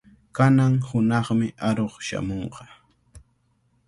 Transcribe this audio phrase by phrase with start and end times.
[0.35, 2.65] Kanan hunaqmi aruq shamunqa.